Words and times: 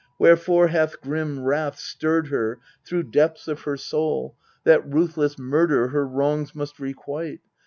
wherefore 0.17 0.69
hath 0.69 0.99
grim 0.99 1.43
Wrath 1.43 1.77
stirred 1.79 2.29
her 2.29 2.59
Through 2.83 3.03
depths 3.11 3.47
of 3.47 3.61
her 3.65 3.77
soul, 3.77 4.35
that 4.63 4.83
ruthless 4.91 5.37
murder 5.37 5.89
Her 5.89 6.07
wrongs 6.07 6.55
must 6.55 6.79
requite 6.79 7.41